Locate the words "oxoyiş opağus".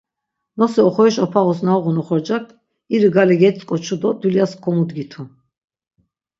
0.89-1.59